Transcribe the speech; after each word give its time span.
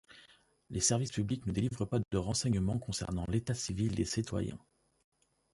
Les 0.71 0.79
services 0.79 1.11
publics 1.11 1.45
ne 1.45 1.51
délivrent 1.51 1.85
pas 1.87 1.99
de 2.09 2.17
renseignements 2.17 2.79
concernant 2.79 3.25
l'état 3.27 3.53
civil 3.53 3.93
des 3.93 4.05
citoyens. 4.05 4.57